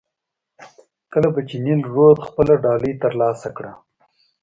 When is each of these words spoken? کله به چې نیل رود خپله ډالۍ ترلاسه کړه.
کله 1.11 1.29
به 1.33 1.41
چې 1.49 1.55
نیل 1.65 1.81
رود 1.93 2.17
خپله 2.27 2.53
ډالۍ 2.63 2.93
ترلاسه 3.03 3.49
کړه. 3.57 3.71